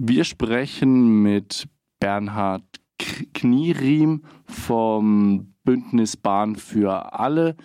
Wir 0.00 0.22
sprechen 0.22 1.22
mit 1.22 1.66
Bernhard 1.98 2.62
Knieriem 3.34 4.22
vom 4.44 5.54
Bündnis 5.64 6.16
Bahn 6.16 6.54
für 6.54 7.18
alle. 7.18 7.56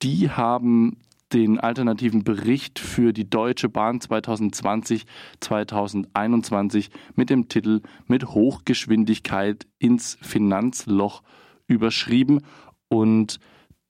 Die 0.00 0.30
haben 0.30 0.96
den 1.34 1.60
alternativen 1.60 2.24
Bericht 2.24 2.78
für 2.78 3.12
die 3.12 3.28
Deutsche 3.28 3.68
Bahn 3.68 3.98
2020-2021 3.98 6.88
mit 7.14 7.28
dem 7.28 7.50
Titel 7.50 7.82
Mit 8.06 8.28
Hochgeschwindigkeit 8.28 9.66
ins 9.78 10.16
Finanzloch 10.22 11.22
überschrieben. 11.66 12.40
Und 12.88 13.38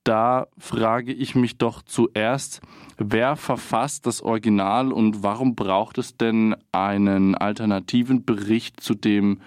da 0.03 0.47
frage 0.57 1.13
ich 1.13 1.35
mich 1.35 1.57
doch 1.57 1.81
zuerst, 1.81 2.61
wer 2.97 3.35
verfasst 3.35 4.05
das 4.05 4.21
Original 4.21 4.91
und 4.91 5.23
warum 5.23 5.55
braucht 5.55 5.97
es 5.97 6.17
denn 6.17 6.55
einen 6.71 7.35
alternativen 7.35 8.25
Bericht 8.25 8.79
zu 8.79 8.95
dem 8.95 9.41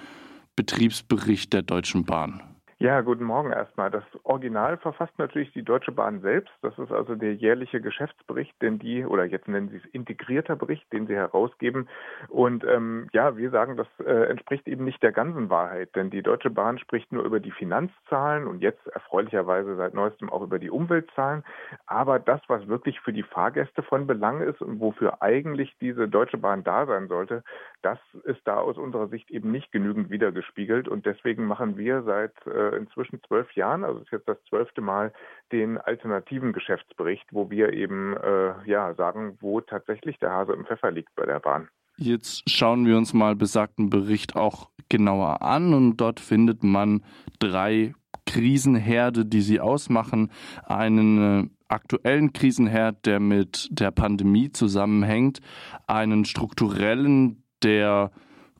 Betriebsbericht 0.56 1.52
der 1.52 1.62
Deutschen 1.62 2.04
Bahn? 2.04 2.42
Ja, 2.78 3.00
guten 3.00 3.24
Morgen 3.24 3.52
erstmal. 3.52 3.90
Das 3.90 4.04
Original 4.24 4.76
verfasst 4.76 5.18
natürlich 5.18 5.50
die 5.54 5.62
Deutsche 5.62 5.92
Bahn 5.92 6.20
selbst. 6.20 6.52
Das 6.60 6.78
ist 6.78 6.92
also 6.92 7.14
der 7.14 7.34
jährliche 7.34 7.80
Geschäftsbericht, 7.80 8.52
den 8.60 8.78
die, 8.78 9.02
oder 9.06 9.24
jetzt 9.24 9.48
nennen 9.48 9.70
sie 9.70 9.78
es 9.78 9.84
integrierter 9.94 10.56
Bericht, 10.56 10.92
den 10.92 11.06
sie 11.06 11.14
herausgeben. 11.14 11.88
Und 12.28 12.64
ähm, 12.64 13.08
ja, 13.14 13.38
wir 13.38 13.48
sagen, 13.48 13.78
das 13.78 13.86
äh, 14.04 14.28
entspricht 14.28 14.68
eben 14.68 14.84
nicht 14.84 15.02
der 15.02 15.12
ganzen 15.12 15.48
Wahrheit, 15.48 15.96
denn 15.96 16.10
die 16.10 16.20
Deutsche 16.20 16.50
Bahn 16.50 16.78
spricht 16.78 17.12
nur 17.12 17.24
über 17.24 17.40
die 17.40 17.50
Finanzzahlen 17.50 18.46
und 18.46 18.60
jetzt 18.60 18.86
erfreulicherweise 18.88 19.74
seit 19.76 19.94
neuestem 19.94 20.28
auch 20.28 20.42
über 20.42 20.58
die 20.58 20.68
Umweltzahlen. 20.68 21.44
Aber 21.86 22.18
das, 22.18 22.42
was 22.48 22.68
wirklich 22.68 23.00
für 23.00 23.14
die 23.14 23.22
Fahrgäste 23.22 23.82
von 23.84 24.06
Belang 24.06 24.42
ist 24.42 24.60
und 24.60 24.80
wofür 24.80 25.22
eigentlich 25.22 25.74
diese 25.80 26.08
Deutsche 26.08 26.36
Bahn 26.36 26.62
da 26.62 26.84
sein 26.84 27.08
sollte, 27.08 27.42
das 27.80 27.98
ist 28.24 28.40
da 28.44 28.58
aus 28.58 28.76
unserer 28.76 29.08
Sicht 29.08 29.30
eben 29.30 29.50
nicht 29.50 29.72
genügend 29.72 30.10
wiedergespiegelt. 30.10 30.88
Und 30.88 31.06
deswegen 31.06 31.46
machen 31.46 31.78
wir 31.78 32.02
seit 32.02 32.34
äh, 32.46 32.65
inzwischen 32.74 33.20
zwölf 33.26 33.52
Jahren, 33.52 33.84
also 33.84 34.00
ist 34.00 34.12
jetzt 34.12 34.28
das 34.28 34.38
zwölfte 34.48 34.80
Mal, 34.80 35.12
den 35.52 35.78
alternativen 35.78 36.52
Geschäftsbericht, 36.52 37.26
wo 37.32 37.50
wir 37.50 37.72
eben 37.72 38.16
äh, 38.16 38.54
ja 38.64 38.94
sagen, 38.94 39.38
wo 39.40 39.60
tatsächlich 39.60 40.18
der 40.18 40.32
Hase 40.32 40.52
im 40.52 40.64
Pfeffer 40.64 40.90
liegt 40.90 41.14
bei 41.14 41.26
der 41.26 41.40
Bahn. 41.40 41.68
Jetzt 41.98 42.50
schauen 42.50 42.86
wir 42.86 42.96
uns 42.96 43.14
mal 43.14 43.34
besagten 43.36 43.88
Bericht 43.88 44.36
auch 44.36 44.68
genauer 44.88 45.40
an 45.42 45.72
und 45.72 45.96
dort 45.96 46.20
findet 46.20 46.62
man 46.62 47.02
drei 47.38 47.94
Krisenherde, 48.26 49.24
die 49.24 49.40
sie 49.40 49.60
ausmachen. 49.60 50.30
Einen 50.64 51.44
äh, 51.44 51.48
aktuellen 51.68 52.32
Krisenherd, 52.32 53.06
der 53.06 53.20
mit 53.20 53.68
der 53.70 53.92
Pandemie 53.92 54.50
zusammenhängt, 54.50 55.40
einen 55.86 56.24
strukturellen, 56.24 57.42
der 57.62 58.10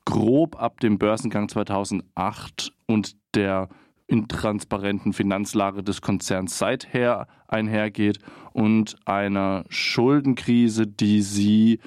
grob 0.07 0.61
ab 0.61 0.81
dem 0.81 0.99
Börsengang 0.99 1.49
2008 1.49 2.73
und 2.87 3.17
der 3.35 3.69
intransparenten 4.07 5.13
Finanzlage 5.13 5.83
des 5.83 6.01
Konzerns 6.01 6.59
seither 6.59 7.27
einhergeht 7.49 8.19
und 8.53 8.97
einer 9.05 9.65
Schuldenkrise, 9.69 10.87
die 10.87 11.23
sie 11.23 11.81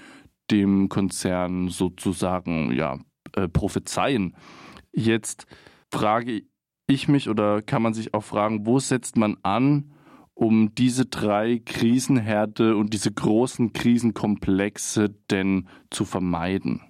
dem 0.51 0.89
Konzern 0.89 1.69
sozusagen 1.69 2.73
ja 2.73 2.99
äh, 3.35 3.47
prophezeien. 3.47 4.35
Jetzt 4.91 5.45
frage 5.91 6.43
ich 6.87 7.07
mich 7.07 7.29
oder 7.29 7.61
kann 7.61 7.81
man 7.81 7.93
sich 7.93 8.13
auch 8.13 8.23
fragen, 8.23 8.65
wo 8.65 8.79
setzt 8.79 9.15
man 9.15 9.37
an, 9.43 9.93
um 10.33 10.73
diese 10.73 11.05
drei 11.05 11.61
Krisenherde 11.63 12.75
und 12.75 12.93
diese 12.93 13.11
großen 13.11 13.73
Krisenkomplexe 13.73 15.09
denn 15.29 15.67
zu 15.89 16.05
vermeiden? 16.05 16.88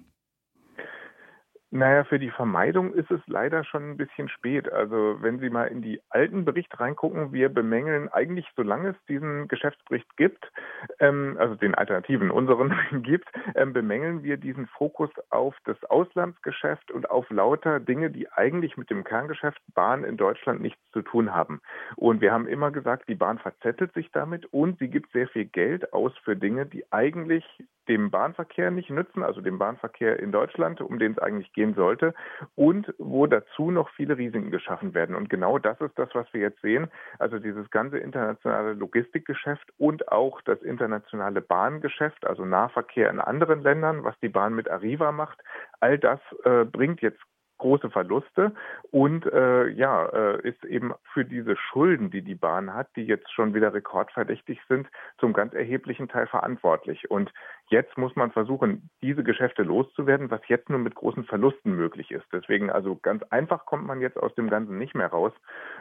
Naja, 1.72 2.02
für 2.02 2.18
die 2.18 2.30
Vermeidung 2.30 2.92
ist 2.94 3.12
es 3.12 3.20
leider 3.28 3.62
schon 3.62 3.90
ein 3.90 3.96
bisschen 3.96 4.28
spät. 4.28 4.72
Also 4.72 5.18
wenn 5.20 5.38
Sie 5.38 5.50
mal 5.50 5.66
in 5.66 5.82
die 5.82 6.00
alten 6.10 6.44
Berichte 6.44 6.80
reingucken, 6.80 7.32
wir 7.32 7.48
bemängeln 7.48 8.08
eigentlich, 8.08 8.46
solange 8.56 8.88
es 8.88 8.96
diesen 9.08 9.46
Geschäftsbericht 9.46 10.16
gibt, 10.16 10.50
ähm, 10.98 11.36
also 11.38 11.54
den 11.54 11.76
alternativen 11.76 12.32
unseren 12.32 12.74
gibt, 13.04 13.28
ähm, 13.54 13.72
bemängeln 13.72 14.24
wir 14.24 14.36
diesen 14.36 14.66
Fokus 14.66 15.10
auf 15.30 15.54
das 15.64 15.76
Auslandsgeschäft 15.84 16.90
und 16.90 17.08
auf 17.08 17.30
lauter 17.30 17.78
Dinge, 17.78 18.10
die 18.10 18.28
eigentlich 18.32 18.76
mit 18.76 18.90
dem 18.90 19.04
Kerngeschäft 19.04 19.60
Bahn 19.72 20.02
in 20.02 20.16
Deutschland 20.16 20.60
nichts 20.60 20.80
zu 20.90 21.02
tun 21.02 21.32
haben. 21.32 21.60
Und 21.94 22.20
wir 22.20 22.32
haben 22.32 22.48
immer 22.48 22.72
gesagt, 22.72 23.08
die 23.08 23.14
Bahn 23.14 23.38
verzettelt 23.38 23.94
sich 23.94 24.10
damit 24.10 24.44
und 24.46 24.80
sie 24.80 24.88
gibt 24.88 25.12
sehr 25.12 25.28
viel 25.28 25.44
Geld 25.44 25.92
aus 25.92 26.12
für 26.24 26.34
Dinge, 26.34 26.66
die 26.66 26.90
eigentlich 26.90 27.44
dem 27.90 28.10
Bahnverkehr 28.10 28.70
nicht 28.70 28.90
nützen, 28.90 29.22
also 29.24 29.40
dem 29.40 29.58
Bahnverkehr 29.58 30.20
in 30.20 30.30
Deutschland, 30.30 30.80
um 30.80 30.98
den 30.98 31.12
es 31.12 31.18
eigentlich 31.18 31.52
gehen 31.60 31.74
sollte, 31.74 32.14
und 32.54 32.94
wo 32.98 33.26
dazu 33.26 33.70
noch 33.70 33.90
viele 33.90 34.16
Risiken 34.16 34.50
geschaffen 34.50 34.94
werden. 34.94 35.14
Und 35.14 35.28
genau 35.28 35.58
das 35.58 35.78
ist 35.80 35.98
das, 35.98 36.08
was 36.14 36.26
wir 36.32 36.40
jetzt 36.40 36.62
sehen. 36.62 36.88
Also 37.18 37.38
dieses 37.38 37.68
ganze 37.70 37.98
internationale 37.98 38.72
Logistikgeschäft 38.72 39.70
und 39.76 40.10
auch 40.10 40.40
das 40.42 40.62
internationale 40.62 41.42
Bahngeschäft, 41.42 42.26
also 42.26 42.46
Nahverkehr 42.46 43.10
in 43.10 43.20
anderen 43.20 43.62
Ländern, 43.62 44.04
was 44.04 44.18
die 44.20 44.30
Bahn 44.30 44.54
mit 44.54 44.70
Arriva 44.70 45.12
macht, 45.12 45.38
all 45.80 45.98
das 45.98 46.20
äh, 46.44 46.64
bringt 46.64 47.02
jetzt 47.02 47.20
große 47.60 47.90
Verluste 47.90 48.52
und 48.90 49.24
äh, 49.26 49.68
ja, 49.68 50.06
äh, 50.06 50.48
ist 50.48 50.64
eben 50.64 50.92
für 51.12 51.24
diese 51.24 51.56
Schulden, 51.56 52.10
die 52.10 52.22
die 52.22 52.34
Bahn 52.34 52.74
hat, 52.74 52.88
die 52.96 53.04
jetzt 53.04 53.32
schon 53.32 53.54
wieder 53.54 53.72
rekordverdächtig 53.72 54.60
sind, 54.68 54.88
zum 55.18 55.32
ganz 55.32 55.54
erheblichen 55.54 56.08
Teil 56.08 56.26
verantwortlich. 56.26 57.10
Und 57.10 57.32
jetzt 57.68 57.96
muss 57.96 58.16
man 58.16 58.32
versuchen, 58.32 58.90
diese 59.02 59.22
Geschäfte 59.22 59.62
loszuwerden, 59.62 60.30
was 60.30 60.40
jetzt 60.48 60.68
nur 60.68 60.80
mit 60.80 60.94
großen 60.96 61.24
Verlusten 61.24 61.76
möglich 61.76 62.10
ist. 62.10 62.26
Deswegen 62.32 62.70
also 62.70 62.96
ganz 62.96 63.22
einfach 63.30 63.66
kommt 63.66 63.86
man 63.86 64.00
jetzt 64.00 64.18
aus 64.18 64.34
dem 64.34 64.50
Ganzen 64.50 64.78
nicht 64.78 64.94
mehr 64.94 65.08
raus. 65.08 65.32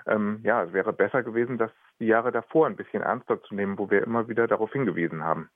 Ähm, 0.06 0.42
ja, 0.44 0.64
es 0.64 0.74
wäre 0.74 0.94
besser 0.94 1.24
gewesen, 1.24 1.58
das 1.58 1.72
die 2.00 2.08
Jahre 2.08 2.32
davor 2.32 2.68
ein 2.68 2.76
bisschen 2.76 3.02
ernster 3.02 3.42
zu 3.44 3.56
nehmen, 3.56 3.78
wo 3.78 3.90
wir 3.90 4.04
immer 4.04 4.28
wieder 4.28 4.48
darauf 4.48 4.72
hingewiesen 4.72 5.24
haben. 5.24 5.50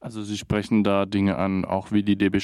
Also 0.00 0.22
Sie 0.22 0.38
sprechen 0.38 0.84
da 0.84 1.06
Dinge 1.06 1.36
an, 1.36 1.64
auch 1.64 1.90
wie 1.90 2.02
die 2.02 2.16
DB 2.16 2.38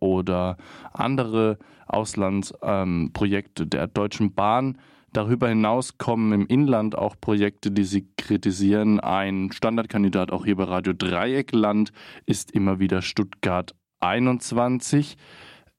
oder 0.00 0.56
andere 0.92 1.58
Auslandsprojekte 1.86 3.62
ähm, 3.64 3.70
der 3.70 3.86
Deutschen 3.88 4.34
Bahn. 4.34 4.78
Darüber 5.12 5.48
hinaus 5.48 5.98
kommen 5.98 6.32
im 6.32 6.46
Inland 6.46 6.96
auch 6.96 7.16
Projekte, 7.20 7.70
die 7.70 7.84
Sie 7.84 8.08
kritisieren. 8.16 8.98
Ein 8.98 9.52
Standardkandidat 9.52 10.30
auch 10.32 10.46
hier 10.46 10.56
bei 10.56 10.64
Radio 10.64 10.94
Dreieckland 10.94 11.92
ist 12.24 12.50
immer 12.52 12.78
wieder 12.78 13.02
Stuttgart 13.02 13.74
21. 14.00 15.18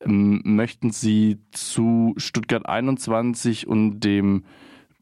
Ähm, 0.02 0.42
möchten 0.44 0.92
Sie 0.92 1.40
zu 1.52 2.14
Stuttgart 2.18 2.68
21 2.68 3.66
und 3.66 4.02
dem, 4.02 4.46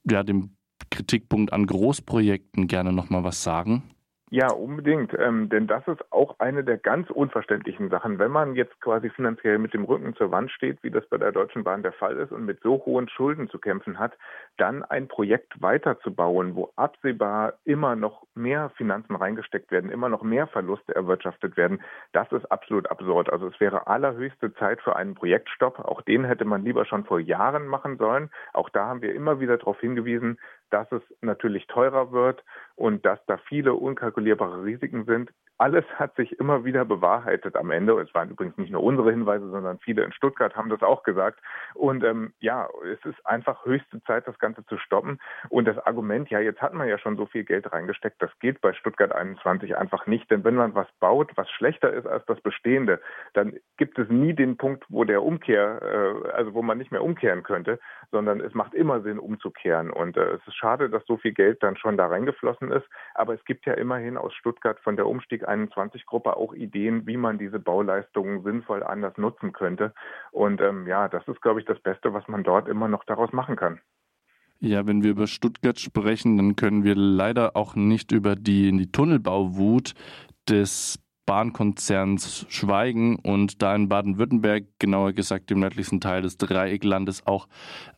ja, 0.09 0.23
dem 0.23 0.55
Kritikpunkt 0.89 1.51
an 1.51 1.65
Großprojekten 1.65 2.67
gerne 2.67 2.93
noch 2.93 3.09
mal 3.09 3.25
was 3.25 3.43
sagen? 3.43 3.83
Ja, 4.33 4.49
unbedingt. 4.53 5.13
Ähm, 5.19 5.49
denn 5.49 5.67
das 5.67 5.85
ist 5.89 6.09
auch 6.13 6.39
eine 6.39 6.63
der 6.63 6.77
ganz 6.77 7.09
unverständlichen 7.09 7.89
Sachen. 7.89 8.17
Wenn 8.17 8.31
man 8.31 8.55
jetzt 8.55 8.79
quasi 8.79 9.09
finanziell 9.09 9.57
mit 9.57 9.73
dem 9.73 9.83
Rücken 9.83 10.15
zur 10.15 10.31
Wand 10.31 10.49
steht, 10.51 10.81
wie 10.83 10.89
das 10.89 11.05
bei 11.09 11.17
der 11.17 11.33
Deutschen 11.33 11.65
Bahn 11.65 11.83
der 11.83 11.91
Fall 11.91 12.15
ist 12.15 12.31
und 12.31 12.45
mit 12.45 12.61
so 12.61 12.81
hohen 12.85 13.09
Schulden 13.09 13.49
zu 13.49 13.59
kämpfen 13.59 13.99
hat, 13.99 14.13
dann 14.55 14.83
ein 14.85 15.09
Projekt 15.09 15.61
weiterzubauen, 15.61 16.55
wo 16.55 16.71
absehbar 16.77 17.55
immer 17.65 17.97
noch 17.97 18.23
mehr 18.33 18.69
Finanzen 18.77 19.17
reingesteckt 19.17 19.69
werden, 19.69 19.91
immer 19.91 20.07
noch 20.07 20.23
mehr 20.23 20.47
Verluste 20.47 20.95
erwirtschaftet 20.95 21.57
werden, 21.57 21.81
das 22.13 22.31
ist 22.31 22.49
absolut 22.49 22.89
absurd. 22.89 23.29
Also 23.29 23.47
es 23.47 23.59
wäre 23.59 23.87
allerhöchste 23.87 24.53
Zeit 24.53 24.79
für 24.81 24.95
einen 24.95 25.13
Projektstopp. 25.13 25.77
Auch 25.79 26.01
den 26.03 26.23
hätte 26.23 26.45
man 26.45 26.63
lieber 26.63 26.85
schon 26.85 27.03
vor 27.03 27.19
Jahren 27.19 27.67
machen 27.67 27.97
sollen. 27.97 28.29
Auch 28.53 28.69
da 28.69 28.85
haben 28.85 29.01
wir 29.01 29.13
immer 29.13 29.41
wieder 29.41 29.57
darauf 29.57 29.81
hingewiesen, 29.81 30.39
dass 30.71 30.91
es 30.91 31.01
natürlich 31.21 31.67
teurer 31.67 32.11
wird 32.11 32.43
und 32.75 33.05
dass 33.05 33.19
da 33.27 33.37
viele 33.37 33.73
unkalkulierbare 33.73 34.63
Risiken 34.63 35.05
sind. 35.05 35.31
Alles 35.61 35.85
hat 35.93 36.15
sich 36.15 36.39
immer 36.39 36.65
wieder 36.65 36.85
bewahrheitet 36.85 37.55
am 37.55 37.69
Ende. 37.69 37.93
Es 38.01 38.11
waren 38.15 38.31
übrigens 38.31 38.57
nicht 38.57 38.71
nur 38.71 38.81
unsere 38.81 39.11
Hinweise, 39.11 39.47
sondern 39.51 39.77
viele 39.77 40.03
in 40.03 40.11
Stuttgart 40.11 40.55
haben 40.55 40.71
das 40.71 40.81
auch 40.81 41.03
gesagt. 41.03 41.39
Und 41.75 42.03
ähm, 42.03 42.33
ja, 42.39 42.67
es 42.91 42.97
ist 43.05 43.23
einfach 43.27 43.63
höchste 43.63 44.01
Zeit, 44.05 44.27
das 44.27 44.39
Ganze 44.39 44.65
zu 44.65 44.79
stoppen. 44.79 45.19
Und 45.49 45.65
das 45.67 45.77
Argument, 45.77 46.31
ja, 46.31 46.39
jetzt 46.39 46.63
hat 46.63 46.73
man 46.73 46.87
ja 46.87 46.97
schon 46.97 47.15
so 47.15 47.27
viel 47.27 47.43
Geld 47.43 47.71
reingesteckt, 47.71 48.19
das 48.23 48.31
geht 48.39 48.59
bei 48.61 48.73
Stuttgart 48.73 49.11
21 49.11 49.77
einfach 49.77 50.07
nicht. 50.07 50.31
Denn 50.31 50.43
wenn 50.43 50.55
man 50.55 50.73
was 50.73 50.87
baut, 50.99 51.29
was 51.35 51.47
schlechter 51.51 51.93
ist 51.93 52.07
als 52.07 52.25
das 52.25 52.41
Bestehende, 52.41 52.99
dann 53.35 53.53
gibt 53.77 53.99
es 53.99 54.09
nie 54.09 54.33
den 54.33 54.57
Punkt, 54.57 54.83
wo 54.89 55.03
der 55.03 55.21
Umkehr, 55.21 55.79
äh, 55.83 56.31
also 56.31 56.55
wo 56.55 56.63
man 56.63 56.79
nicht 56.79 56.91
mehr 56.91 57.03
umkehren 57.03 57.43
könnte, 57.43 57.79
sondern 58.09 58.41
es 58.41 58.55
macht 58.55 58.73
immer 58.73 59.01
Sinn, 59.01 59.19
umzukehren. 59.19 59.91
Und 59.91 60.17
äh, 60.17 60.31
es 60.31 60.47
ist 60.47 60.55
schade, 60.55 60.89
dass 60.89 61.05
so 61.05 61.17
viel 61.17 61.33
Geld 61.33 61.61
dann 61.61 61.77
schon 61.77 61.97
da 61.97 62.07
reingeflossen 62.07 62.71
ist. 62.71 62.87
Aber 63.13 63.35
es 63.35 63.45
gibt 63.45 63.67
ja 63.67 63.73
immerhin 63.73 64.17
aus 64.17 64.33
Stuttgart 64.33 64.79
von 64.79 64.95
der 64.95 65.05
Umstieg 65.05 65.47
21-Gruppe 65.51 66.37
auch 66.37 66.53
Ideen, 66.53 67.05
wie 67.07 67.17
man 67.17 67.37
diese 67.37 67.59
Bauleistungen 67.59 68.43
sinnvoll 68.43 68.83
anders 68.83 69.17
nutzen 69.17 69.53
könnte. 69.53 69.93
Und 70.31 70.61
ähm, 70.61 70.87
ja, 70.87 71.07
das 71.07 71.27
ist, 71.27 71.41
glaube 71.41 71.59
ich, 71.59 71.65
das 71.65 71.79
Beste, 71.79 72.13
was 72.13 72.27
man 72.27 72.43
dort 72.43 72.67
immer 72.67 72.87
noch 72.87 73.03
daraus 73.05 73.31
machen 73.33 73.55
kann. 73.55 73.79
Ja, 74.59 74.85
wenn 74.85 75.03
wir 75.03 75.11
über 75.11 75.25
Stuttgart 75.25 75.79
sprechen, 75.79 76.37
dann 76.37 76.55
können 76.55 76.83
wir 76.83 76.95
leider 76.95 77.55
auch 77.55 77.75
nicht 77.75 78.11
über 78.11 78.35
die, 78.35 78.71
die 78.71 78.91
Tunnelbauwut 78.91 79.93
des 80.47 80.99
Bahnkonzerns 81.25 82.45
schweigen 82.49 83.15
und 83.15 83.61
da 83.61 83.75
in 83.75 83.89
Baden-Württemberg, 83.89 84.65
genauer 84.79 85.13
gesagt 85.13 85.49
im 85.49 85.61
nördlichsten 85.61 86.01
Teil 86.01 86.21
des 86.23 86.37
Dreiecklandes, 86.37 87.25
auch 87.25 87.47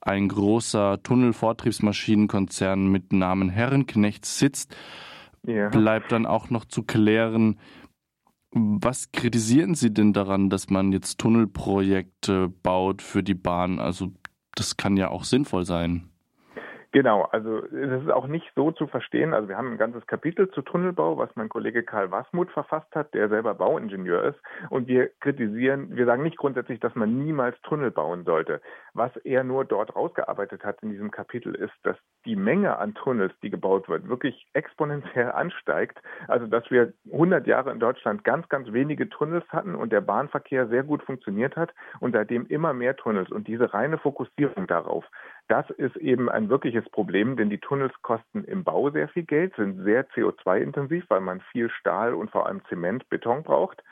ein 0.02 0.28
großer 0.28 1.02
Tunnelvortriebsmaschinenkonzern 1.04 2.88
mit 2.88 3.12
Namen 3.12 3.50
Herrenknecht 3.50 4.26
sitzt, 4.26 4.76
ja. 5.46 5.70
bleibt 5.70 6.12
dann 6.12 6.26
auch 6.26 6.50
noch 6.50 6.66
zu 6.66 6.84
klären, 6.84 7.60
was 8.56 9.12
kritisieren 9.12 9.76
Sie 9.76 9.94
denn 9.94 10.14
daran, 10.14 10.50
dass 10.50 10.70
man 10.70 10.92
jetzt 10.92 11.20
Tunnelprojekte 11.20 12.50
baut 12.62 13.02
für 13.02 13.24
die 13.24 13.34
Bahn? 13.34 13.80
Also 13.80 14.12
das 14.56 14.78
kann 14.78 14.98
ja 14.98 15.10
auch 15.10 15.24
sinnvoll 15.24 15.66
sein. 15.66 16.10
Genau, 16.94 17.24
also 17.24 17.66
es 17.66 18.04
ist 18.04 18.12
auch 18.12 18.28
nicht 18.28 18.46
so 18.56 18.70
zu 18.70 18.86
verstehen. 18.86 19.34
Also 19.34 19.50
wir 19.50 19.58
haben 19.58 19.72
ein 19.72 19.80
ganzes 19.80 20.06
Kapitel 20.06 20.52
zu 20.52 20.62
Tunnelbau, 20.62 21.18
was 21.18 21.36
mein 21.36 21.50
Kollege 21.50 21.82
Karl 21.82 22.12
Wasmuth 22.12 22.52
verfasst 22.52 22.94
hat, 22.94 23.16
der 23.16 23.30
selber 23.30 23.56
Bauingenieur 23.56 24.24
ist. 24.26 24.40
Und 24.70 24.88
wir 24.88 25.10
kritisieren, 25.20 25.96
wir 25.96 26.06
sagen 26.06 26.22
nicht 26.22 26.38
grundsätzlich, 26.38 26.80
dass 26.80 26.94
man 26.94 27.18
niemals 27.18 27.60
Tunnel 27.64 27.90
bauen 27.90 28.26
sollte. 28.26 28.62
Was 28.94 29.16
er 29.18 29.44
nur 29.44 29.66
dort 29.66 29.96
rausgearbeitet 29.96 30.64
hat 30.64 30.82
in 30.84 30.90
diesem 30.90 31.10
Kapitel 31.10 31.56
ist, 31.56 31.74
dass 31.84 31.98
die 32.26 32.36
Menge 32.36 32.78
an 32.78 32.94
Tunnels, 32.94 33.34
die 33.42 33.50
gebaut 33.50 33.90
wird, 33.90 34.08
wirklich 34.08 34.48
exponentiell 34.54 35.32
ansteigt. 35.32 36.00
Also 36.28 36.48
dass 36.48 36.70
wir 36.70 36.94
100 37.12 37.48
Jahre 37.48 37.72
in 37.72 37.80
Deutschland 37.80 38.24
ganz, 38.24 38.48
ganz 38.50 38.72
wenige 38.72 39.10
Tunnels 39.10 39.46
hatten 39.50 39.76
und 39.76 39.92
der 39.92 40.02
Bahnverkehr 40.02 40.68
sehr 40.68 40.84
gut 40.84 41.04
funktioniert 41.04 41.56
hat 41.56 41.74
und 42.00 42.14
seitdem 42.14 42.46
immer 42.48 42.74
mehr 42.74 42.96
Tunnels. 42.96 43.32
Und 43.32 43.48
diese 43.48 43.74
reine 43.74 43.98
Fokussierung 43.98 44.68
darauf, 44.68 45.06
das 45.48 45.70
ist 45.72 45.96
eben 45.98 46.30
ein 46.30 46.50
wirkliches 46.50 46.88
Problem, 46.90 47.36
denn 47.36 47.50
die 47.50 47.60
Tunnels 47.60 47.94
kosten 48.02 48.44
im 48.46 48.64
Bau 48.64 48.90
sehr 48.92 49.10
viel 49.10 49.24
Geld, 49.24 49.56
sind 49.56 49.84
sehr 49.84 50.08
CO2-intensiv, 50.10 51.06
weil 51.10 51.22
man 51.22 51.42
viel 51.52 51.70
Stahl 51.70 52.14
und 52.14 52.32
vor 52.32 52.48
allem 52.48 52.62
Zement, 52.70 53.10
Beton 53.10 53.44
braucht. 53.44 53.84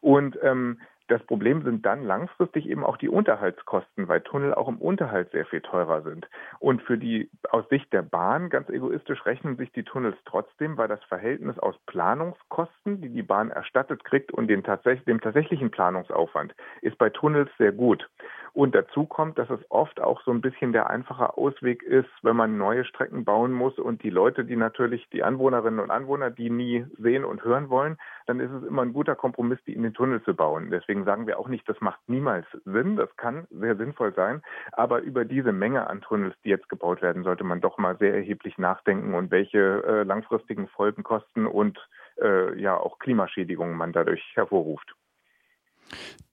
Und 0.00 0.38
ähm, 0.42 0.80
das 1.08 1.22
Problem 1.24 1.62
sind 1.62 1.84
dann 1.84 2.04
langfristig 2.04 2.68
eben 2.68 2.84
auch 2.84 2.96
die 2.96 3.08
Unterhaltskosten, 3.08 4.08
weil 4.08 4.20
Tunnel 4.20 4.54
auch 4.54 4.68
im 4.68 4.78
Unterhalt 4.78 5.30
sehr 5.32 5.46
viel 5.46 5.60
teurer 5.60 6.02
sind. 6.02 6.28
Und 6.60 6.82
für 6.82 6.98
die, 6.98 7.30
aus 7.50 7.68
Sicht 7.68 7.92
der 7.92 8.02
Bahn, 8.02 8.50
ganz 8.50 8.68
egoistisch 8.68 9.24
rechnen 9.24 9.56
sich 9.56 9.72
die 9.72 9.84
Tunnels 9.84 10.16
trotzdem, 10.26 10.76
weil 10.76 10.88
das 10.88 11.02
Verhältnis 11.04 11.58
aus 11.58 11.76
Planungskosten, 11.86 13.00
die 13.00 13.08
die 13.08 13.22
Bahn 13.22 13.50
erstattet 13.50 14.04
kriegt, 14.04 14.32
und 14.32 14.48
dem, 14.48 14.62
tatsächlich, 14.62 15.04
dem 15.06 15.20
tatsächlichen 15.20 15.70
Planungsaufwand 15.70 16.54
ist 16.82 16.98
bei 16.98 17.10
Tunnels 17.10 17.50
sehr 17.58 17.72
gut. 17.72 18.08
Und 18.52 18.74
dazu 18.74 19.06
kommt, 19.06 19.38
dass 19.38 19.50
es 19.50 19.60
oft 19.70 20.00
auch 20.00 20.22
so 20.24 20.30
ein 20.30 20.40
bisschen 20.40 20.72
der 20.72 20.90
einfache 20.90 21.36
Ausweg 21.36 21.82
ist, 21.82 22.08
wenn 22.22 22.36
man 22.36 22.58
neue 22.58 22.84
Strecken 22.84 23.24
bauen 23.24 23.52
muss 23.52 23.78
und 23.78 24.02
die 24.02 24.10
Leute, 24.10 24.44
die 24.44 24.56
natürlich, 24.56 25.08
die 25.10 25.22
Anwohnerinnen 25.22 25.80
und 25.80 25.90
Anwohner, 25.90 26.30
die 26.30 26.50
nie 26.50 26.86
sehen 26.98 27.24
und 27.24 27.44
hören 27.44 27.70
wollen, 27.70 27.98
dann 28.26 28.40
ist 28.40 28.50
es 28.50 28.62
immer 28.64 28.82
ein 28.82 28.92
guter 28.92 29.14
Kompromiss, 29.14 29.58
die 29.66 29.74
in 29.74 29.82
den 29.82 29.94
Tunnel 29.94 30.22
zu 30.22 30.34
bauen. 30.34 30.70
Deswegen 30.70 31.04
sagen 31.04 31.26
wir 31.26 31.38
auch 31.38 31.48
nicht, 31.48 31.68
das 31.68 31.80
macht 31.80 32.00
niemals 32.08 32.46
Sinn, 32.64 32.96
das 32.96 33.14
kann 33.16 33.46
sehr 33.50 33.76
sinnvoll 33.76 34.14
sein, 34.14 34.42
aber 34.72 35.00
über 35.00 35.24
diese 35.24 35.52
Menge 35.52 35.86
an 35.86 36.00
Tunnels, 36.00 36.34
die 36.44 36.50
jetzt 36.50 36.68
gebaut 36.68 37.02
werden, 37.02 37.24
sollte 37.24 37.44
man 37.44 37.60
doch 37.60 37.78
mal 37.78 37.96
sehr 37.98 38.14
erheblich 38.14 38.58
nachdenken 38.58 39.14
und 39.14 39.30
welche 39.30 39.82
äh, 39.84 40.02
langfristigen 40.02 40.68
Folgen, 40.68 41.02
Kosten 41.02 41.46
und 41.46 41.78
äh, 42.20 42.58
ja 42.60 42.76
auch 42.76 42.98
Klimaschädigungen 42.98 43.76
man 43.76 43.92
dadurch 43.92 44.22
hervorruft. 44.34 44.94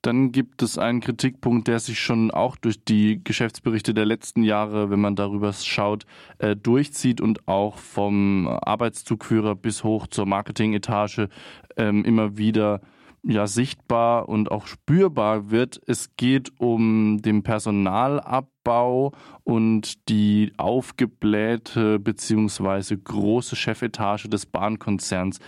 Dann 0.02 0.30
gibt 0.30 0.62
es 0.62 0.78
einen 0.78 1.00
Kritikpunkt, 1.00 1.66
der 1.66 1.80
sich 1.80 1.98
schon 1.98 2.30
auch 2.30 2.56
durch 2.56 2.84
die 2.84 3.20
Geschäftsberichte 3.24 3.92
der 3.92 4.04
letzten 4.04 4.44
Jahre, 4.44 4.88
wenn 4.90 5.00
man 5.00 5.16
darüber 5.16 5.52
schaut, 5.52 6.06
äh, 6.38 6.54
durchzieht 6.54 7.20
und 7.20 7.48
auch 7.48 7.78
vom 7.78 8.46
Arbeitszugführer 8.46 9.56
bis 9.56 9.82
hoch 9.82 10.06
zur 10.06 10.26
Marketingetage 10.26 11.28
ähm, 11.76 12.04
immer 12.04 12.36
wieder 12.36 12.80
ja 13.28 13.46
sichtbar 13.46 14.28
und 14.28 14.50
auch 14.50 14.66
spürbar 14.66 15.50
wird. 15.50 15.80
Es 15.86 16.16
geht 16.16 16.52
um 16.58 17.20
den 17.20 17.42
Personalabbau 17.42 19.12
und 19.42 20.08
die 20.08 20.52
aufgeblähte 20.56 21.98
bzw. 21.98 22.96
große 23.02 23.56
Chefetage 23.56 24.28
des 24.28 24.46
Bahnkonzerns. 24.46 25.40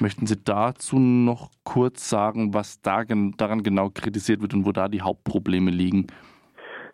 Möchten 0.00 0.26
Sie 0.26 0.36
dazu 0.42 0.98
noch 0.98 1.50
kurz 1.64 2.08
sagen, 2.08 2.54
was 2.54 2.80
daran 2.80 3.62
genau 3.62 3.90
kritisiert 3.90 4.40
wird 4.40 4.54
und 4.54 4.64
wo 4.64 4.72
da 4.72 4.88
die 4.88 5.02
Hauptprobleme 5.02 5.70
liegen? 5.70 6.06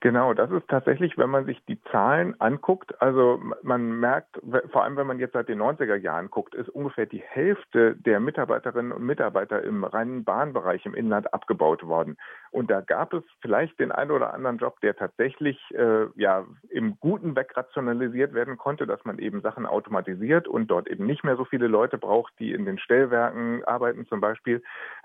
Genau, 0.02 0.32
das 0.32 0.50
ist 0.50 0.67
tatsächlich, 0.69 1.19
wenn 1.19 1.29
man 1.29 1.44
sich 1.44 1.62
die 1.67 1.79
Zahlen 1.93 2.35
anguckt, 2.41 3.02
also 3.02 3.38
man 3.62 4.00
merkt, 4.00 4.41
vor 4.73 4.82
allem 4.82 4.97
wenn 4.97 5.06
man 5.06 5.19
jetzt 5.19 5.35
seit 5.35 5.50
den 5.50 5.61
90er 5.61 5.97
Jahren 5.97 6.31
guckt, 6.31 6.55
ist 6.55 6.70
ungefähr 6.70 7.05
die 7.05 7.20
Hälfte 7.20 7.97
der 7.97 8.19
Mitarbeiterinnen 8.19 8.93
und 8.93 9.05
Mitarbeiter 9.05 9.62
im 9.62 9.85
reinen 9.85 10.25
Bahnbereich 10.25 10.87
im 10.87 10.94
Inland 10.94 11.35
abgebaut 11.35 11.87
worden. 11.87 12.17
Und 12.50 12.70
da 12.70 12.81
gab 12.81 13.12
es 13.12 13.23
vielleicht 13.43 13.79
den 13.79 13.93
einen 13.93 14.11
oder 14.11 14.32
anderen 14.32 14.56
Job, 14.56 14.81
der 14.81 14.97
tatsächlich 14.97 15.58
äh, 15.75 16.06
ja 16.17 16.47
im 16.70 16.99
Guten 16.99 17.37
wegrationalisiert 17.37 18.32
werden 18.32 18.56
konnte, 18.56 18.87
dass 18.87 19.05
man 19.05 19.19
eben 19.19 19.43
Sachen 19.43 19.67
automatisiert 19.67 20.49
und 20.49 20.69
dort 20.70 20.88
eben 20.88 21.05
nicht 21.05 21.25
mehr 21.25 21.37
so 21.37 21.44
viele 21.44 21.67
Leute 21.67 21.99
braucht, 21.99 22.32
die 22.38 22.52
in 22.52 22.64
den 22.64 22.79
Stellwerken 22.79 23.64
arbeiten 23.64 24.06
zum 24.06 24.23
Beispiel. 24.23 24.62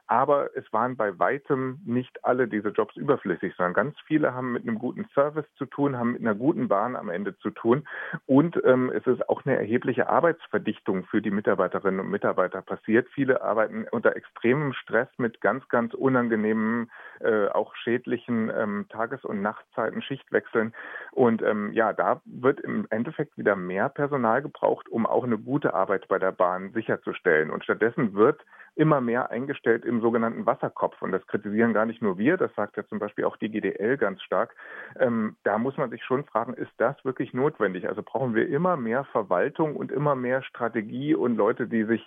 Aber 0.07 0.55
es 0.55 0.71
waren 0.71 0.95
bei 0.95 1.17
weitem 1.17 1.79
nicht 1.83 2.23
alle 2.23 2.47
diese 2.47 2.69
Jobs 2.69 2.95
überflüssig, 2.95 3.53
sondern 3.57 3.73
ganz 3.73 3.99
viele 4.05 4.33
haben 4.33 4.53
mit 4.53 4.63
einem 4.63 4.77
guten 4.85 5.07
Service 5.15 5.47
zu 5.57 5.65
tun, 5.65 5.97
haben 5.97 6.11
mit 6.11 6.21
einer 6.21 6.35
guten 6.35 6.67
Bahn 6.67 6.95
am 6.95 7.09
Ende 7.09 7.35
zu 7.39 7.49
tun. 7.49 7.87
Und 8.27 8.55
ähm, 8.63 8.91
es 8.95 9.07
ist 9.07 9.27
auch 9.27 9.43
eine 9.43 9.55
erhebliche 9.55 10.07
Arbeitsverdichtung 10.07 11.05
für 11.05 11.23
die 11.23 11.31
Mitarbeiterinnen 11.31 11.99
und 12.01 12.11
Mitarbeiter 12.11 12.61
passiert. 12.61 13.07
Viele 13.09 13.41
arbeiten 13.41 13.87
unter 13.89 14.15
extremem 14.15 14.73
Stress 14.73 15.07
mit 15.17 15.41
ganz, 15.41 15.67
ganz 15.69 15.95
unangenehmen, 15.95 16.91
äh, 17.19 17.47
auch 17.47 17.75
schädlichen 17.75 18.51
ähm, 18.55 18.85
Tages- 18.89 19.25
und 19.25 19.41
Nachtzeiten, 19.41 20.03
Schichtwechseln. 20.03 20.75
Und 21.11 21.41
ähm, 21.41 21.71
ja, 21.73 21.91
da 21.91 22.21
wird 22.25 22.59
im 22.59 22.85
Endeffekt 22.91 23.39
wieder 23.39 23.55
mehr 23.55 23.89
Personal 23.89 24.43
gebraucht, 24.43 24.87
um 24.87 25.07
auch 25.07 25.23
eine 25.23 25.39
gute 25.39 25.73
Arbeit 25.73 26.07
bei 26.07 26.19
der 26.19 26.31
Bahn 26.31 26.73
sicherzustellen. 26.73 27.49
Und 27.49 27.63
stattdessen 27.63 28.13
wird 28.13 28.39
immer 28.75 29.01
mehr 29.01 29.31
eingestellt 29.31 29.85
im 29.85 30.01
sogenannten 30.01 30.45
Wasserkopf. 30.45 31.01
Und 31.01 31.11
das 31.11 31.25
kritisieren 31.27 31.73
gar 31.73 31.85
nicht 31.85 32.01
nur 32.01 32.17
wir, 32.17 32.37
das 32.37 32.53
sagt 32.55 32.77
ja 32.77 32.85
zum 32.85 32.99
Beispiel 32.99 33.25
auch 33.25 33.37
die 33.37 33.49
GDL 33.49 33.97
ganz 33.97 34.21
stark. 34.21 34.55
Ähm, 34.99 35.37
da 35.43 35.57
muss 35.57 35.77
man 35.77 35.89
sich 35.89 36.03
schon 36.03 36.25
fragen, 36.25 36.53
ist 36.53 36.73
das 36.77 36.95
wirklich 37.05 37.33
notwendig? 37.33 37.87
Also 37.87 38.03
brauchen 38.03 38.35
wir 38.35 38.47
immer 38.47 38.77
mehr 38.77 39.05
Verwaltung 39.05 39.75
und 39.75 39.91
immer 39.91 40.15
mehr 40.15 40.43
Strategie 40.43 41.15
und 41.15 41.35
Leute, 41.35 41.67
die 41.67 41.85
sich, 41.85 42.05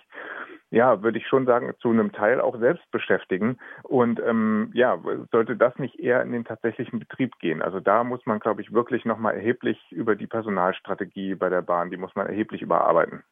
ja, 0.69 1.01
würde 1.01 1.17
ich 1.17 1.27
schon 1.27 1.45
sagen, 1.45 1.73
zu 1.79 1.89
einem 1.89 2.11
Teil 2.11 2.39
auch 2.39 2.59
selbst 2.59 2.89
beschäftigen. 2.91 3.57
Und 3.83 4.19
ähm, 4.19 4.69
ja, 4.73 4.99
sollte 5.31 5.55
das 5.55 5.77
nicht 5.79 5.99
eher 5.99 6.21
in 6.21 6.31
den 6.31 6.45
tatsächlichen 6.45 6.99
Betrieb 6.99 7.37
gehen? 7.39 7.61
Also 7.61 7.79
da 7.79 8.03
muss 8.03 8.25
man, 8.25 8.39
glaube 8.39 8.61
ich, 8.61 8.71
wirklich 8.71 9.05
nochmal 9.05 9.35
erheblich 9.35 9.79
über 9.91 10.15
die 10.15 10.27
Personalstrategie 10.27 11.35
bei 11.35 11.49
der 11.49 11.63
Bahn, 11.63 11.89
die 11.89 11.97
muss 11.97 12.13
man 12.15 12.27
erheblich 12.27 12.61
überarbeiten. 12.61 13.23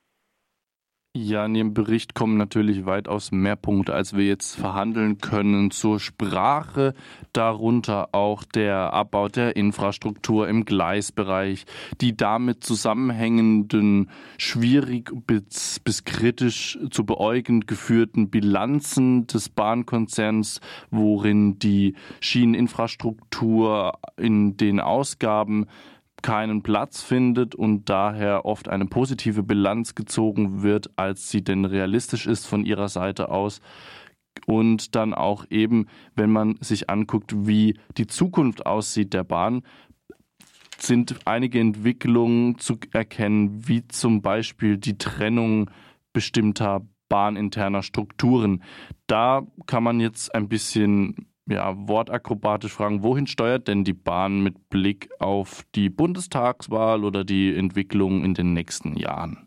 Ja, 1.20 1.48
in 1.48 1.56
Ihrem 1.56 1.74
Bericht 1.74 2.14
kommen 2.14 2.38
natürlich 2.38 2.86
weitaus 2.86 3.32
mehr 3.32 3.56
Punkte, 3.56 3.96
als 3.96 4.16
wir 4.16 4.24
jetzt 4.28 4.56
verhandeln 4.56 5.18
können 5.18 5.72
zur 5.72 6.00
Sprache, 6.00 6.94
darunter 7.34 8.10
auch 8.12 8.44
der 8.44 8.94
Abbau 8.94 9.28
der 9.28 9.56
Infrastruktur 9.56 10.48
im 10.48 10.64
Gleisbereich, 10.64 11.66
die 12.02 12.16
damit 12.16 12.64
zusammenhängenden 12.64 14.12
schwierig 14.38 15.12
bis, 15.26 15.80
bis 15.80 16.04
kritisch 16.04 16.78
zu 16.92 17.04
beäugen 17.04 17.62
geführten 17.62 18.30
Bilanzen 18.30 19.26
des 19.26 19.50
Bahnkonzerns, 19.50 20.62
worin 20.92 21.58
die 21.58 21.96
Schieneninfrastruktur 22.20 23.98
in 24.18 24.56
den 24.56 24.80
Ausgaben 24.80 25.66
keinen 26.22 26.64
Platz 26.64 27.02
findet 27.02 27.56
und 27.56 27.90
daher 27.90 28.46
oft 28.46 28.70
eine 28.70 28.86
positive 28.86 29.44
Bilanz 29.44 29.96
gezogen 29.96 30.64
wird, 30.64 30.90
als 30.96 31.30
sie 31.30 31.44
denn 31.44 31.66
realistisch 31.66 32.26
ist 32.26 32.46
von 32.46 32.66
ihrer 32.66 32.90
Seite 32.90 33.30
aus. 33.30 33.62
Und 34.46 34.96
dann 34.96 35.14
auch 35.14 35.46
eben, 35.50 35.88
wenn 36.16 36.32
man 36.32 36.58
sich 36.62 36.90
anguckt, 36.90 37.48
wie 37.48 37.80
die 37.98 38.08
Zukunft 38.08 38.66
aussieht 38.66 39.14
der 39.14 39.24
Bahn, 39.24 39.64
sind 40.78 41.16
einige 41.26 41.60
Entwicklungen 41.60 42.60
zu 42.60 42.78
erkennen, 42.94 43.68
wie 43.68 43.88
zum 43.88 44.22
Beispiel 44.22 44.78
die 44.78 44.98
Trennung 44.98 45.72
bestimmter 46.14 46.86
bahninterner 47.10 47.84
Strukturen. 47.84 48.64
Da 49.08 49.46
kann 49.66 49.84
man 49.84 50.00
jetzt 50.00 50.34
ein 50.36 50.50
bisschen 50.50 51.28
ja, 51.48 51.76
wortakrobatisch 51.88 52.74
fragen, 52.74 53.04
wohin 53.04 53.28
steuert 53.28 53.68
denn 53.68 53.84
die 53.84 53.94
Bahn 53.94 54.42
mit 54.42 54.70
Blick 54.70 55.10
auf 55.20 55.64
die 55.76 55.90
Bundestagswahl 55.90 57.04
oder 57.04 57.24
die 57.24 57.56
Entwicklung 57.56 58.24
in 58.24 58.34
den 58.34 58.54
nächsten 58.54 58.98
Jahren? 58.98 59.47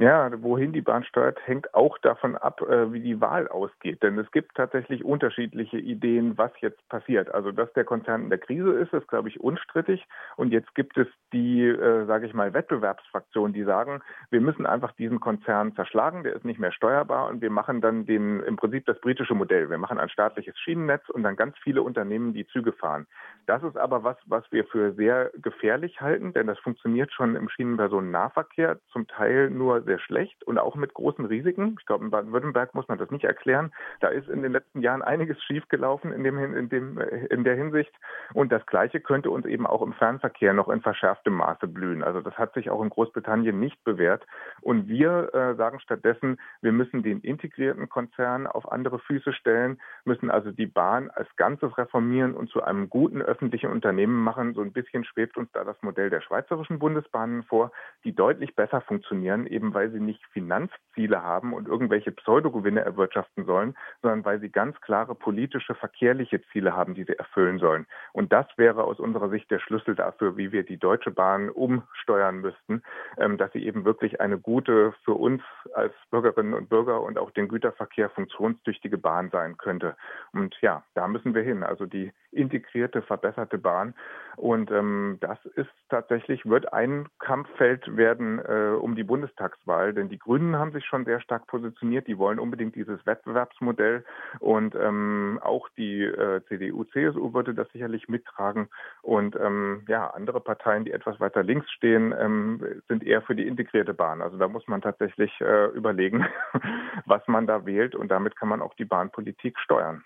Ja, 0.00 0.30
wohin 0.44 0.72
die 0.72 0.80
Bahn 0.80 1.02
steuert, 1.02 1.44
hängt 1.44 1.74
auch 1.74 1.98
davon 1.98 2.36
ab, 2.36 2.60
äh, 2.62 2.92
wie 2.92 3.00
die 3.00 3.20
Wahl 3.20 3.48
ausgeht. 3.48 4.00
Denn 4.00 4.16
es 4.16 4.30
gibt 4.30 4.54
tatsächlich 4.54 5.04
unterschiedliche 5.04 5.76
Ideen, 5.76 6.38
was 6.38 6.52
jetzt 6.60 6.88
passiert. 6.88 7.34
Also, 7.34 7.50
dass 7.50 7.72
der 7.72 7.82
Konzern 7.82 8.22
in 8.22 8.30
der 8.30 8.38
Krise 8.38 8.70
ist, 8.74 8.92
ist, 8.92 9.08
glaube 9.08 9.28
ich, 9.28 9.40
unstrittig. 9.40 10.06
Und 10.36 10.52
jetzt 10.52 10.72
gibt 10.76 10.96
es 10.98 11.08
die, 11.32 11.66
äh, 11.66 12.06
sage 12.06 12.26
ich 12.26 12.32
mal, 12.32 12.54
Wettbewerbsfraktionen, 12.54 13.52
die 13.52 13.64
sagen, 13.64 14.00
wir 14.30 14.40
müssen 14.40 14.66
einfach 14.66 14.92
diesen 14.92 15.18
Konzern 15.18 15.74
zerschlagen, 15.74 16.22
der 16.22 16.36
ist 16.36 16.44
nicht 16.44 16.60
mehr 16.60 16.70
steuerbar 16.70 17.26
und 17.26 17.40
wir 17.42 17.50
machen 17.50 17.80
dann 17.80 18.06
den, 18.06 18.38
im 18.44 18.54
Prinzip 18.54 18.86
das 18.86 19.00
britische 19.00 19.34
Modell. 19.34 19.68
Wir 19.68 19.78
machen 19.78 19.98
ein 19.98 20.10
staatliches 20.10 20.56
Schienennetz 20.60 21.08
und 21.08 21.24
dann 21.24 21.34
ganz 21.34 21.56
viele 21.58 21.82
Unternehmen, 21.82 22.34
die 22.34 22.46
Züge 22.46 22.72
fahren. 22.72 23.08
Das 23.46 23.64
ist 23.64 23.76
aber 23.76 24.04
was, 24.04 24.16
was 24.26 24.44
wir 24.52 24.64
für 24.66 24.92
sehr 24.92 25.32
gefährlich 25.42 26.00
halten, 26.00 26.34
denn 26.34 26.46
das 26.46 26.58
funktioniert 26.60 27.12
schon 27.12 27.34
im 27.34 27.48
Schienenpersonennahverkehr, 27.48 28.78
zum 28.92 29.08
Teil 29.08 29.50
nur 29.50 29.87
sehr 29.88 29.98
schlecht 29.98 30.44
und 30.44 30.58
auch 30.58 30.76
mit 30.76 30.94
großen 30.94 31.24
Risiken. 31.24 31.76
Ich 31.80 31.86
glaube, 31.86 32.04
in 32.04 32.10
Baden-Württemberg 32.10 32.74
muss 32.74 32.86
man 32.86 32.98
das 32.98 33.10
nicht 33.10 33.24
erklären. 33.24 33.72
Da 34.00 34.08
ist 34.08 34.28
in 34.28 34.42
den 34.42 34.52
letzten 34.52 34.82
Jahren 34.82 35.02
einiges 35.02 35.42
schiefgelaufen 35.42 36.12
in, 36.12 36.22
dem, 36.22 36.38
in, 36.54 36.68
dem, 36.68 36.98
äh, 36.98 37.26
in 37.26 37.42
der 37.42 37.56
Hinsicht. 37.56 37.92
Und 38.34 38.52
das 38.52 38.64
Gleiche 38.66 39.00
könnte 39.00 39.30
uns 39.30 39.46
eben 39.46 39.66
auch 39.66 39.82
im 39.82 39.94
Fernverkehr 39.94 40.52
noch 40.52 40.68
in 40.68 40.80
verschärftem 40.80 41.34
Maße 41.34 41.66
blühen. 41.66 42.04
Also 42.04 42.20
das 42.20 42.36
hat 42.38 42.54
sich 42.54 42.70
auch 42.70 42.82
in 42.82 42.90
Großbritannien 42.90 43.58
nicht 43.58 43.82
bewährt. 43.82 44.26
Und 44.60 44.88
wir 44.88 45.34
äh, 45.34 45.54
sagen 45.56 45.80
stattdessen, 45.80 46.38
wir 46.60 46.72
müssen 46.72 47.02
den 47.02 47.20
integrierten 47.20 47.88
Konzern 47.88 48.46
auf 48.46 48.70
andere 48.70 48.98
Füße 48.98 49.32
stellen, 49.32 49.80
müssen 50.04 50.30
also 50.30 50.52
die 50.52 50.66
Bahn 50.66 51.10
als 51.10 51.28
Ganzes 51.36 51.76
reformieren 51.78 52.34
und 52.34 52.50
zu 52.50 52.62
einem 52.62 52.90
guten 52.90 53.22
öffentlichen 53.22 53.70
Unternehmen 53.70 54.22
machen. 54.22 54.54
So 54.54 54.60
ein 54.60 54.72
bisschen 54.72 55.04
schwebt 55.04 55.36
uns 55.36 55.50
da 55.52 55.64
das 55.64 55.80
Modell 55.82 56.10
der 56.10 56.20
schweizerischen 56.20 56.78
Bundesbahnen 56.78 57.42
vor, 57.44 57.72
die 58.04 58.14
deutlich 58.14 58.54
besser 58.54 58.80
funktionieren, 58.82 59.46
eben 59.46 59.72
weil 59.78 59.92
sie 59.92 60.00
nicht 60.00 60.24
Finanzziele 60.32 61.22
haben 61.22 61.52
und 61.52 61.68
irgendwelche 61.68 62.10
Pseudogewinne 62.10 62.80
erwirtschaften 62.80 63.44
sollen, 63.44 63.76
sondern 64.02 64.24
weil 64.24 64.40
sie 64.40 64.50
ganz 64.50 64.80
klare 64.80 65.14
politische, 65.14 65.76
verkehrliche 65.76 66.42
Ziele 66.50 66.74
haben, 66.74 66.94
die 66.94 67.04
sie 67.04 67.16
erfüllen 67.16 67.60
sollen. 67.60 67.86
Und 68.12 68.32
das 68.32 68.46
wäre 68.56 68.82
aus 68.82 68.98
unserer 68.98 69.28
Sicht 69.28 69.48
der 69.52 69.60
Schlüssel 69.60 69.94
dafür, 69.94 70.36
wie 70.36 70.50
wir 70.50 70.64
die 70.64 70.78
Deutsche 70.78 71.12
Bahn 71.12 71.48
umsteuern 71.48 72.40
müssten, 72.40 72.82
ähm, 73.18 73.38
dass 73.38 73.52
sie 73.52 73.64
eben 73.64 73.84
wirklich 73.84 74.20
eine 74.20 74.36
gute, 74.36 74.94
für 75.04 75.14
uns 75.14 75.42
als 75.74 75.94
Bürgerinnen 76.10 76.54
und 76.54 76.68
Bürger 76.68 77.00
und 77.00 77.16
auch 77.16 77.30
den 77.30 77.46
Güterverkehr 77.46 78.10
funktionstüchtige 78.10 78.98
Bahn 78.98 79.30
sein 79.30 79.58
könnte. 79.58 79.96
Und 80.32 80.56
ja, 80.60 80.82
da 80.94 81.06
müssen 81.06 81.36
wir 81.36 81.42
hin. 81.42 81.62
Also 81.62 81.86
die 81.86 82.12
integrierte, 82.32 83.02
verbesserte 83.02 83.58
Bahn. 83.58 83.94
Und 84.36 84.70
ähm, 84.70 85.18
das 85.20 85.38
ist 85.54 85.70
tatsächlich, 85.88 86.46
wird 86.46 86.72
ein 86.72 87.08
Kampffeld 87.18 87.96
werden 87.96 88.38
äh, 88.38 88.76
um 88.78 88.94
die 88.94 89.04
Bundestagswahl, 89.04 89.67
denn 89.68 90.08
die 90.08 90.18
Grünen 90.18 90.56
haben 90.56 90.72
sich 90.72 90.84
schon 90.84 91.04
sehr 91.04 91.20
stark 91.20 91.46
positioniert. 91.46 92.06
Die 92.08 92.18
wollen 92.18 92.38
unbedingt 92.38 92.74
dieses 92.74 93.04
Wettbewerbsmodell 93.06 94.04
und 94.40 94.74
ähm, 94.74 95.38
auch 95.42 95.68
die 95.76 96.02
äh, 96.02 96.40
CDU, 96.48 96.84
CSU 96.84 97.32
würde 97.34 97.54
das 97.54 97.70
sicherlich 97.72 98.08
mittragen. 98.08 98.68
Und 99.02 99.36
ähm, 99.36 99.84
ja, 99.88 100.08
andere 100.08 100.40
Parteien, 100.40 100.84
die 100.84 100.92
etwas 100.92 101.20
weiter 101.20 101.42
links 101.42 101.70
stehen, 101.70 102.14
ähm, 102.18 102.82
sind 102.88 103.04
eher 103.04 103.22
für 103.22 103.34
die 103.34 103.46
integrierte 103.46 103.94
Bahn. 103.94 104.22
Also 104.22 104.38
da 104.38 104.48
muss 104.48 104.66
man 104.66 104.80
tatsächlich 104.80 105.30
äh, 105.40 105.66
überlegen, 105.66 106.26
was 107.06 107.22
man 107.28 107.46
da 107.46 107.66
wählt 107.66 107.94
und 107.94 108.08
damit 108.08 108.36
kann 108.36 108.48
man 108.48 108.62
auch 108.62 108.74
die 108.74 108.84
Bahnpolitik 108.84 109.58
steuern. 109.58 110.02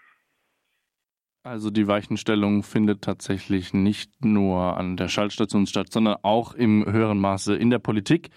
Also 1.44 1.70
die 1.70 1.88
Weichenstellung 1.88 2.62
findet 2.62 3.02
tatsächlich 3.02 3.74
nicht 3.74 4.24
nur 4.24 4.76
an 4.76 4.96
der 4.96 5.08
Schaltstation 5.08 5.66
statt, 5.66 5.88
sondern 5.90 6.18
auch 6.22 6.54
im 6.54 6.86
höheren 6.86 7.18
Maße 7.18 7.56
in 7.56 7.68
der 7.70 7.80
Politik. 7.80 8.30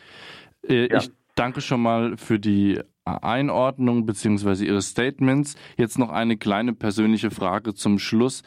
Äh, 0.67 0.91
ja. 0.91 0.97
Ich 0.99 1.11
danke 1.35 1.61
schon 1.61 1.81
mal 1.81 2.17
für 2.17 2.39
die 2.39 2.79
Einordnung 3.05 4.05
bzw. 4.05 4.65
Ihre 4.65 4.81
Statements. 4.81 5.55
Jetzt 5.77 5.99
noch 5.99 6.09
eine 6.09 6.37
kleine 6.37 6.73
persönliche 6.73 7.31
Frage 7.31 7.73
zum 7.73 7.99
Schluss. 7.99 8.41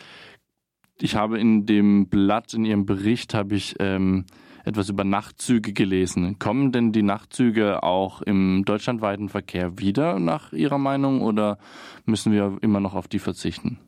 Ich 1.01 1.15
habe 1.15 1.39
in 1.39 1.65
dem 1.65 2.09
Blatt, 2.09 2.55
in 2.55 2.65
Ihrem 2.65 2.85
Bericht, 2.85 3.35
habe 3.35 3.55
ich 3.55 3.77
ähm, 3.79 4.27
etwas 4.65 4.89
über 4.91 5.05
Nachtzüge 5.05 5.73
gelesen. 5.73 6.39
Kommen 6.41 6.73
denn 6.73 6.93
die 6.93 7.05
Nachtzüge 7.05 7.85
auch 7.85 8.21
im 8.23 8.65
deutschlandweiten 8.65 9.29
Verkehr 9.29 9.79
wieder 9.79 10.19
nach 10.19 10.53
Ihrer 10.53 10.79
Meinung 10.79 11.23
oder 11.23 11.59
müssen 12.05 12.33
wir 12.33 12.59
immer 12.61 12.81
noch 12.81 12.95
auf 12.95 13.07
die 13.07 13.21
verzichten? 13.21 13.79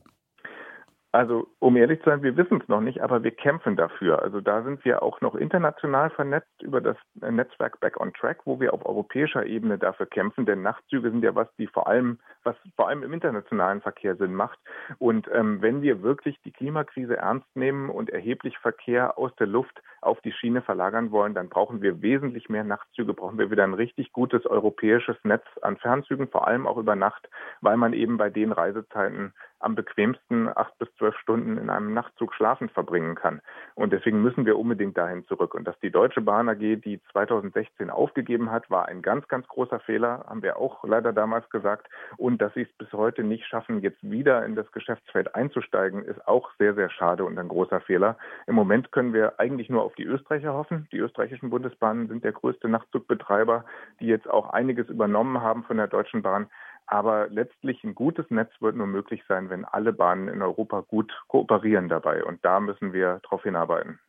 Also, 1.12 1.49
um 1.59 1.76
ehrlich 1.76 1.99
zu 2.00 2.11
sein, 2.11 2.23
wir 2.23 2.37
wissen 2.37 2.61
es 2.62 2.69
noch 2.69 2.81
nicht, 2.81 3.02
aber 3.02 3.25
wir 3.25 3.33
kämpfen 3.33 3.75
dafür. 3.75 4.23
Also 4.23 4.40
da 4.40 4.62
sind 4.62 4.85
wir 4.85 5.02
auch 5.02 5.21
noch 5.21 5.35
international 5.35 6.09
vernetzt 6.11 6.62
über 6.62 6.81
das 6.81 6.97
Netzwerk 7.14 7.81
Back 7.81 7.99
on 7.99 8.12
Track, 8.14 8.43
wo 8.45 8.61
wir 8.61 8.73
auf 8.73 8.87
europäischer 8.87 9.45
Ebene 9.45 9.76
dafür 9.76 10.07
kämpfen. 10.07 10.47
Denn 10.47 10.62
Nachtzüge 10.62 11.11
sind 11.11 11.25
ja 11.25 11.35
was, 11.35 11.49
die 11.57 11.67
vor 11.67 11.88
allem, 11.88 12.21
was 12.45 12.55
vor 12.76 12.88
allem 12.88 13.02
im 13.02 13.12
internationalen 13.12 13.81
Verkehr 13.81 14.14
Sinn 14.14 14.35
macht. 14.35 14.61
Und 14.99 15.29
ähm, 15.33 15.61
wenn 15.62 15.83
wir 15.83 16.00
wirklich 16.02 16.40
die 16.45 16.52
Klimakrise 16.52 17.17
ernst 17.17 17.49
nehmen 17.57 17.90
und 17.90 18.11
erheblich 18.11 18.57
Verkehr 18.59 19.19
aus 19.19 19.35
der 19.35 19.49
Luft 19.49 19.83
auf 20.02 20.21
die 20.21 20.33
Schiene 20.33 20.62
verlagern 20.62 21.11
wollen, 21.11 21.35
dann 21.35 21.49
brauchen 21.49 21.83
wir 21.83 22.02
wesentlich 22.02 22.49
mehr 22.49 22.64
Nachtzüge, 22.64 23.14
brauchen 23.14 23.38
wir 23.38 23.50
wieder 23.50 23.64
ein 23.64 23.75
richtig 23.75 24.12
gutes 24.12 24.47
europäisches 24.47 25.17
Netz 25.25 25.45
an 25.62 25.76
Fernzügen, 25.76 26.29
vor 26.29 26.47
allem 26.47 26.69
auch 26.69 26.79
über 26.79 26.95
Nacht, 26.95 27.29
weil 27.61 27.76
man 27.76 27.95
eben 27.95 28.17
bei 28.17 28.31
den 28.31 28.52
Reisezeiten 28.52 29.35
am 29.59 29.75
bequemsten 29.75 30.49
acht 30.49 30.76
bis 30.79 30.88
zwölf 31.00 31.16
Stunden 31.16 31.57
in 31.57 31.71
einem 31.71 31.95
Nachtzug 31.95 32.35
schlafend 32.35 32.71
verbringen 32.73 33.14
kann. 33.14 33.40
Und 33.75 33.92
deswegen 33.92 34.23
müssen 34.23 34.45
wir 34.45 34.59
unbedingt 34.59 34.97
dahin 34.97 35.25
zurück. 35.25 35.54
Und 35.54 35.64
dass 35.66 35.78
die 35.80 35.90
Deutsche 35.90 36.21
Bahn 36.21 36.49
AG 36.49 36.59
die 36.59 37.00
2016 37.11 37.90
aufgegeben 37.90 38.52
hat, 38.52 38.71
war 38.71 38.87
ein 38.87 39.00
ganz, 39.02 39.26
ganz 39.28 39.49
großer 39.49 39.80
Fehler, 39.80 40.25
haben 40.28 40.42
wir 40.42 40.59
auch 40.59 40.85
leider 40.85 41.12
damals 41.12 41.49
gesagt. 41.49 41.88
Und 42.19 42.42
dass 42.42 42.52
sie 42.54 42.62
es 42.62 42.73
bis 42.76 42.92
heute 42.92 43.25
nicht 43.25 43.47
schaffen, 43.47 43.80
jetzt 43.80 43.99
wieder 44.02 44.45
in 44.45 44.54
das 44.54 44.71
Geschäftsfeld 44.73 45.35
einzusteigen, 45.35 46.04
ist 46.04 46.28
auch 46.28 46.50
sehr, 46.59 46.75
sehr 46.75 46.90
schade 46.90 47.25
und 47.25 47.38
ein 47.38 47.49
großer 47.49 47.80
Fehler. 47.80 48.19
Im 48.47 48.54
Moment 48.54 48.92
können 48.92 49.14
wir 49.14 49.40
eigentlich 49.40 49.71
nur 49.71 49.83
auf 49.83 49.95
die 49.95 50.04
Österreicher 50.04 50.52
hoffen. 50.52 50.87
Die 50.92 50.99
österreichischen 50.99 51.49
Bundesbahnen 51.49 52.09
sind 52.09 52.25
der 52.25 52.33
größte 52.33 52.69
Nachtzug-Betreiber, 52.69 53.64
die 54.00 54.07
jetzt 54.07 54.28
auch 54.28 54.50
einiges 54.50 54.88
übernommen 54.90 55.40
haben 55.40 55.64
von 55.64 55.78
der 55.78 55.87
Deutschen 55.87 56.21
Bahn. 56.21 56.50
Aber 56.90 57.28
letztlich 57.28 57.85
ein 57.85 57.94
gutes 57.94 58.28
Netz 58.30 58.50
wird 58.59 58.75
nur 58.75 58.88
möglich 58.88 59.23
sein, 59.28 59.49
wenn 59.49 59.64
alle 59.64 59.92
Bahnen 59.92 60.26
in 60.26 60.42
Europa 60.42 60.80
gut 60.80 61.12
kooperieren 61.28 61.88
dabei. 61.88 62.25
Und 62.25 62.44
da 62.44 62.59
müssen 62.59 62.92
wir 62.92 63.20
darauf 63.23 63.44
hinarbeiten. 63.44 64.00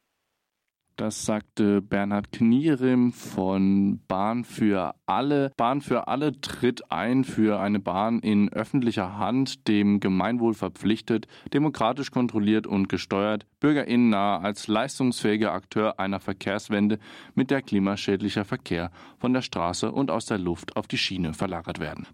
Das 0.95 1.25
sagte 1.25 1.81
Bernhard 1.81 2.31
Knierim 2.31 3.11
von 3.11 4.01
Bahn 4.07 4.43
für 4.43 4.95
alle. 5.05 5.51
Bahn 5.57 5.81
für 5.81 6.07
alle 6.07 6.39
tritt 6.41 6.91
ein 6.91 7.23
für 7.23 7.59
eine 7.59 7.79
Bahn 7.79 8.19
in 8.19 8.51
öffentlicher 8.51 9.17
Hand, 9.17 9.67
dem 9.67 9.99
Gemeinwohl 9.99 10.53
verpflichtet, 10.53 11.27
demokratisch 11.53 12.11
kontrolliert 12.11 12.67
und 12.67 12.89
gesteuert, 12.89 13.45
bürgerinnen 13.59 14.09
nah 14.09 14.39
als 14.39 14.67
leistungsfähiger 14.67 15.53
Akteur 15.53 15.99
einer 15.99 16.19
Verkehrswende, 16.19 16.99
mit 17.35 17.51
der 17.51 17.61
klimaschädlicher 17.61 18.45
Verkehr 18.45 18.91
von 19.17 19.33
der 19.33 19.41
Straße 19.41 19.91
und 19.91 20.11
aus 20.11 20.25
der 20.25 20.39
Luft 20.39 20.75
auf 20.75 20.87
die 20.87 20.97
Schiene 20.97 21.33
verlagert 21.33 21.79
werden. 21.79 22.05